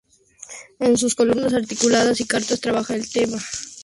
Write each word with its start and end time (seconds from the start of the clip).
En 0.79 0.97
sus 0.97 1.13
columnas, 1.13 1.53
artículos 1.53 2.19
y 2.21 2.25
cartas 2.25 2.59
trabaja 2.59 2.95
el 2.95 3.01
tema 3.01 3.13
del 3.13 3.21
empoderamiento 3.21 3.37
de 3.37 3.37
la 3.37 3.37
mujer. 3.37 3.71